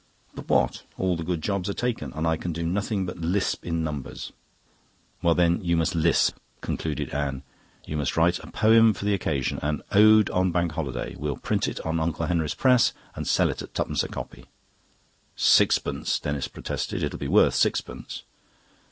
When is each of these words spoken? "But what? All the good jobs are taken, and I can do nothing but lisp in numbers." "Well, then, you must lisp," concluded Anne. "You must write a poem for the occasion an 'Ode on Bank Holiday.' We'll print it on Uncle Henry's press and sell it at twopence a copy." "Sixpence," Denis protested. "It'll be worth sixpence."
"But 0.33 0.49
what? 0.49 0.81
All 0.97 1.15
the 1.15 1.21
good 1.23 1.43
jobs 1.43 1.69
are 1.69 1.75
taken, 1.75 2.11
and 2.13 2.25
I 2.25 2.35
can 2.35 2.51
do 2.51 2.65
nothing 2.65 3.05
but 3.05 3.19
lisp 3.19 3.63
in 3.63 3.83
numbers." 3.83 4.31
"Well, 5.21 5.35
then, 5.35 5.63
you 5.63 5.77
must 5.77 5.93
lisp," 5.93 6.37
concluded 6.59 7.09
Anne. 7.11 7.43
"You 7.85 7.97
must 7.97 8.17
write 8.17 8.39
a 8.39 8.47
poem 8.49 8.95
for 8.95 9.05
the 9.05 9.13
occasion 9.13 9.59
an 9.61 9.83
'Ode 9.91 10.31
on 10.31 10.51
Bank 10.51 10.71
Holiday.' 10.71 11.13
We'll 11.19 11.37
print 11.37 11.67
it 11.67 11.79
on 11.85 11.99
Uncle 11.99 12.25
Henry's 12.25 12.55
press 12.55 12.93
and 13.15 13.27
sell 13.27 13.51
it 13.51 13.61
at 13.61 13.75
twopence 13.75 14.03
a 14.03 14.07
copy." 14.07 14.47
"Sixpence," 15.35 16.17
Denis 16.17 16.47
protested. 16.47 17.03
"It'll 17.03 17.19
be 17.19 17.27
worth 17.27 17.53
sixpence." 17.53 18.23